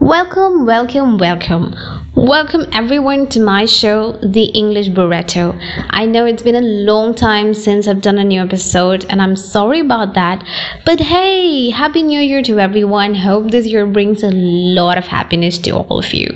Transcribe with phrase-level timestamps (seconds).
[0.00, 1.72] Welcome, welcome, welcome.
[2.16, 5.56] Welcome everyone to my show, The English Burrito.
[5.90, 9.36] I know it's been a long time since I've done a new episode, and I'm
[9.36, 10.44] sorry about that.
[10.84, 13.14] But hey, Happy New Year to everyone.
[13.14, 16.26] Hope this year brings a lot of happiness to all of you.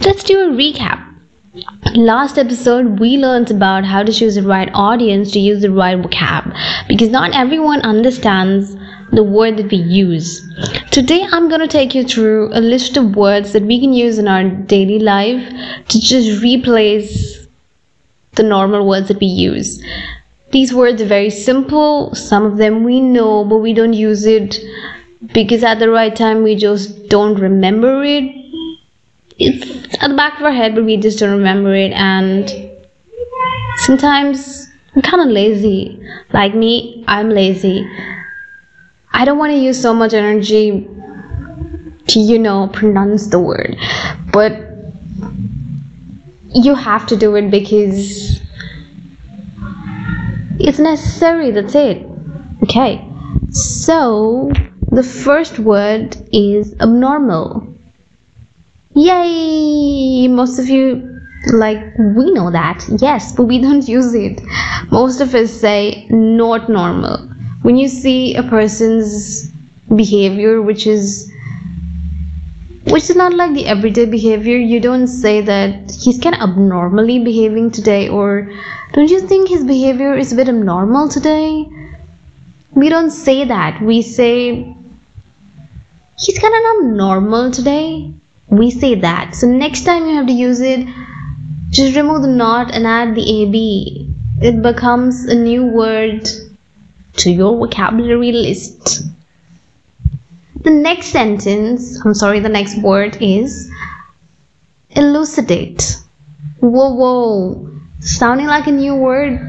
[0.00, 1.12] Let's do a recap.
[1.94, 5.98] Last episode, we learned about how to choose the right audience to use the right
[5.98, 6.56] vocab
[6.88, 8.74] because not everyone understands
[9.12, 10.42] the word that we use.
[10.90, 14.18] Today, I'm going to take you through a list of words that we can use
[14.18, 15.42] in our daily life
[15.88, 17.46] to just replace
[18.32, 19.82] the normal words that we use.
[20.50, 24.58] These words are very simple, some of them we know, but we don't use it
[25.32, 28.42] because at the right time we just don't remember it
[29.38, 31.92] it's at the back of our head, but we just don't remember it.
[31.92, 32.70] And
[33.78, 36.00] sometimes I'm kind of lazy.
[36.32, 37.88] Like me, I'm lazy.
[39.12, 40.88] I don't want to use so much energy
[42.08, 43.76] to, you know, pronounce the word.
[44.32, 44.52] But
[46.54, 48.40] you have to do it because
[50.58, 51.50] it's necessary.
[51.50, 52.06] That's it.
[52.62, 53.06] Okay.
[53.50, 54.50] So
[54.90, 57.68] the first word is abnormal.
[58.94, 60.28] Yay!
[60.28, 61.20] Most of you,
[61.52, 64.40] like, we know that, yes, but we don't use it.
[64.90, 67.31] Most of us say not normal.
[67.62, 69.50] When you see a person's
[69.94, 71.30] behavior which is
[72.84, 77.20] which is not like the everyday behavior, you don't say that he's kind of abnormally
[77.24, 78.50] behaving today, or
[78.92, 81.66] don't you think his behavior is a bit abnormal today?
[82.72, 83.80] We don't say that.
[83.80, 84.76] We say
[86.18, 88.12] he's kind of not normal today
[88.48, 90.86] we say that so next time you have to use it
[91.70, 93.54] just remove the not and add the ab
[94.42, 96.28] it becomes a new word
[97.16, 99.04] to your vocabulary list.
[100.62, 103.70] The next sentence i'm sorry the next word is
[104.90, 105.96] elucidate.
[106.60, 107.70] Whoa whoa.
[108.00, 109.40] Sounding like a new word.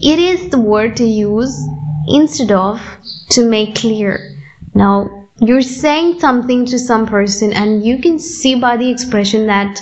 [0.00, 1.56] It is the word to use
[2.08, 2.80] instead of
[3.30, 4.36] to make clear.
[4.74, 9.80] Now you're saying something to some person and you can see by the expression that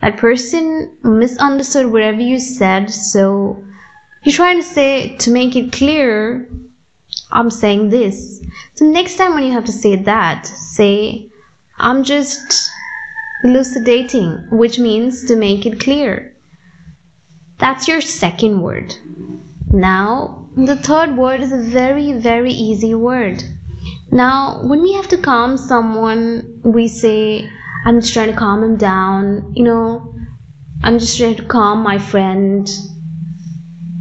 [0.00, 3.64] that person misunderstood whatever you said so
[4.22, 6.48] you're trying to say to make it clear
[7.30, 8.44] i'm saying this.
[8.74, 11.30] So next time when you have to say that say
[11.76, 12.70] i'm just
[13.44, 16.36] elucidating which means to make it clear.
[17.58, 18.94] That's your second word.
[19.70, 23.42] Now the third word is a very very easy word.
[24.10, 27.50] Now, when we have to calm someone, we say,
[27.84, 30.14] I'm just trying to calm him down, you know,
[30.82, 32.68] I'm just trying to calm my friend.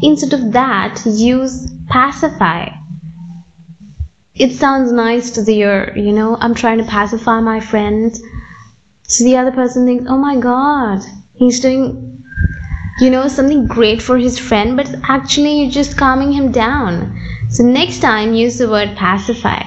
[0.02, 2.70] Instead of that, use pacify.
[4.36, 8.16] It sounds nice to the ear, you know, I'm trying to pacify my friend.
[9.08, 11.00] So the other person thinks, oh my god,
[11.36, 12.24] he's doing,
[13.00, 17.20] you know, something great for his friend, but actually you're just calming him down.
[17.50, 19.64] So next time, use the word pacify.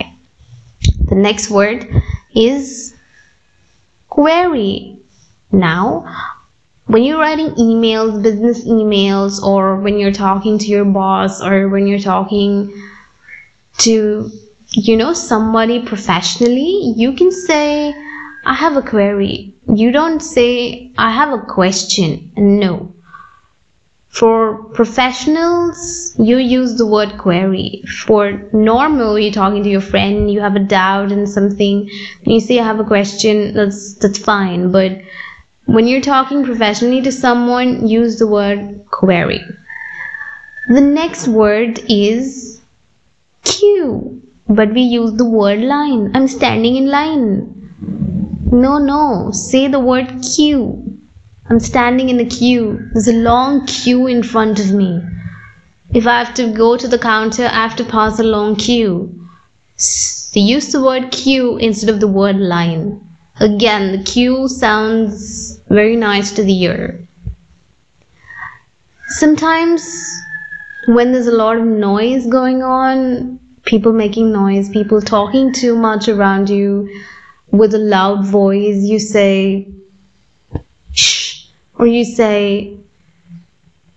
[1.09, 1.89] The next word
[2.37, 2.95] is
[4.09, 4.99] query.
[5.51, 6.05] Now,
[6.91, 11.87] when you're writing emails, business emails, or when you're talking to your boss, or when
[11.87, 12.73] you're talking
[13.79, 14.29] to,
[14.73, 17.95] you know, somebody professionally, you can say,
[18.45, 19.55] I have a query.
[19.73, 22.33] You don't say, I have a question.
[22.37, 22.93] No.
[24.09, 27.83] For professionals, you use the word query.
[28.05, 31.89] For normal, you're talking to your friend, you have a doubt and something,
[32.25, 34.73] and you say I have a question, that's that's fine.
[34.73, 35.01] But
[35.73, 39.41] when you're talking professionally to someone, use the word query.
[40.69, 42.61] The next word is
[43.45, 46.11] queue, but we use the word line.
[46.15, 47.57] I'm standing in line.
[48.53, 50.99] No, no, say the word queue.
[51.49, 52.91] I'm standing in a queue.
[52.93, 55.03] There's a long queue in front of me.
[55.93, 59.29] If I have to go to the counter, I have to pass a long queue.
[59.77, 63.10] So use the word queue instead of the word line.
[63.41, 67.03] Again, the queue sounds very nice to the ear.
[69.09, 69.83] Sometimes
[70.87, 76.09] when there's a lot of noise going on, people making noise, people talking too much
[76.09, 77.03] around you
[77.51, 79.67] with a loud voice, you say,
[80.93, 81.47] shh,
[81.77, 82.77] or you say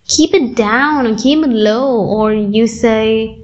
[0.08, 3.38] keep it down or keep it low or you say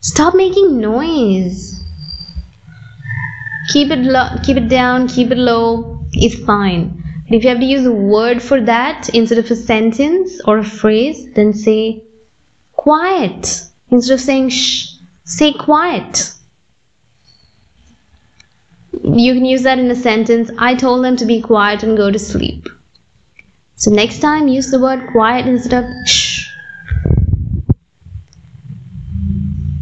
[0.00, 1.83] stop making noise
[3.74, 6.84] keep it low keep it down keep it low it's fine
[7.28, 10.58] but if you have to use a word for that instead of a sentence or
[10.58, 11.80] a phrase then say
[12.84, 13.50] quiet
[13.90, 16.34] instead of saying shh say quiet
[19.02, 22.10] you can use that in a sentence I told them to be quiet and go
[22.10, 22.68] to sleep.
[23.76, 26.23] So next time use the word quiet instead of shh.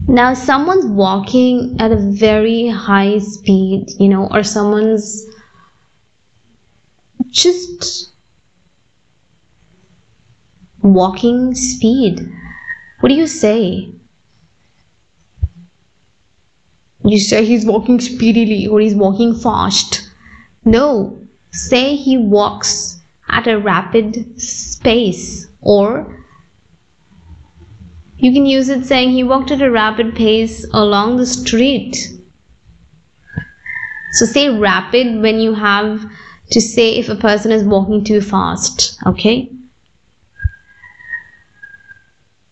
[0.09, 5.27] Now someone's walking at a very high speed, you know, or someone's
[7.31, 8.11] just
[10.83, 12.31] walking speed.
[13.01, 13.93] What do you say?
[17.05, 20.09] You say he's walking speedily or he's walking fast.
[20.65, 21.19] No,
[21.51, 24.41] say he walks at a rapid
[24.83, 26.22] pace or
[28.23, 31.97] you can use it saying he walked at a rapid pace along the street.
[34.13, 36.09] So say rapid when you have
[36.51, 39.51] to say if a person is walking too fast, okay?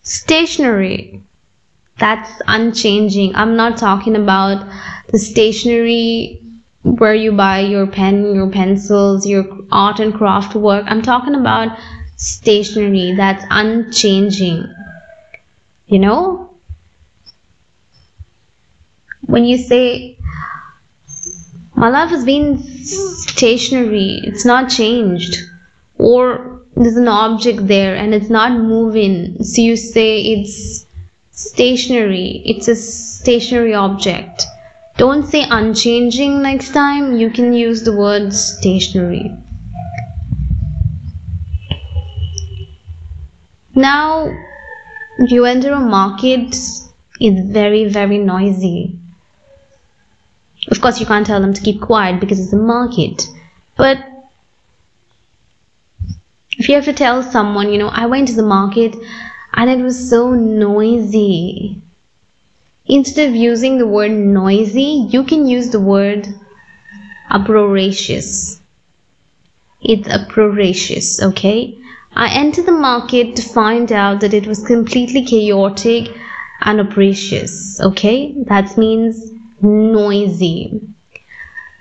[0.03, 1.23] Stationary.
[1.99, 3.35] that's unchanging.
[3.35, 4.65] I'm not talking about
[5.09, 6.41] the stationery
[6.83, 10.85] where you buy your pen, your pencils, your art and craft work.
[10.87, 11.77] I'm talking about
[12.17, 14.65] stationary that's unchanging.
[15.91, 16.55] You know?
[19.27, 20.17] When you say,
[21.75, 25.37] my life has been stationary, it's not changed.
[25.99, 29.43] Or there's an object there and it's not moving.
[29.43, 30.87] So you say it's
[31.41, 34.45] stationary it's a stationary object
[34.97, 39.31] don't say unchanging next time you can use the word stationary
[43.73, 44.29] now
[45.19, 46.55] you enter a market
[47.19, 48.97] it's very very noisy
[50.69, 53.27] of course you can't tell them to keep quiet because it's a market
[53.77, 53.97] but
[56.57, 58.95] if you have to tell someone you know i went to the market
[59.53, 61.81] and it was so noisy.
[62.85, 66.27] Instead of using the word noisy, you can use the word
[67.29, 68.59] uproarious.
[69.81, 71.77] It's uproarious, okay?
[72.13, 76.09] I entered the market to find out that it was completely chaotic
[76.61, 78.33] and uproarious, okay?
[78.43, 79.31] That means
[79.61, 80.81] noisy.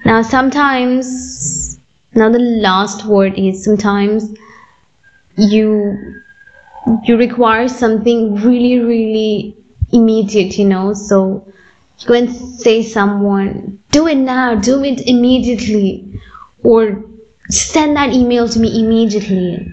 [0.04, 1.78] Now, sometimes,
[2.14, 4.32] now the last word is sometimes
[5.36, 6.22] you
[7.04, 9.56] you require something really really
[9.92, 11.46] immediate you know so
[11.98, 16.20] you go and say someone do it now do it immediately
[16.62, 17.02] or
[17.48, 19.70] send that email to me immediately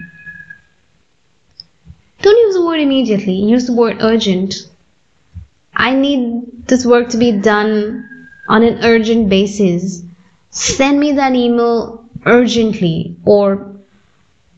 [2.22, 4.70] don't use the word immediately use the word urgent
[5.76, 10.04] i need this work to be done on an urgent basis
[10.50, 13.78] send me that email urgently or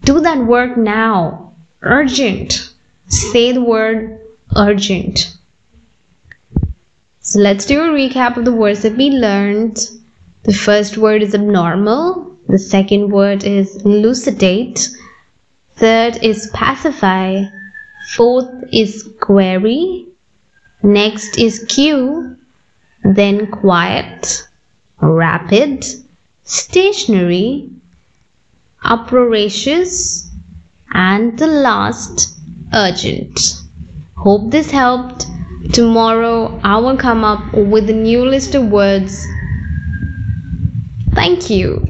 [0.03, 2.73] do that work now urgent.
[3.07, 4.19] Say the word
[4.55, 5.37] urgent.
[7.21, 9.77] So let's do a recap of the words that we learned.
[10.43, 12.37] The first word is abnormal.
[12.47, 14.89] The second word is elucidate.
[15.79, 17.45] Third is pacify.
[18.13, 20.07] Fourth is query.
[20.83, 22.37] Next is queue.
[23.05, 24.45] Then quiet,
[24.99, 25.85] rapid,
[26.43, 27.69] stationary,
[28.83, 30.29] uproarious,
[30.91, 32.37] and the last
[32.73, 33.39] urgent.
[34.17, 35.27] Hope this helped.
[35.71, 39.25] Tomorrow I will come up with a new list of words.
[41.13, 41.87] Thank you.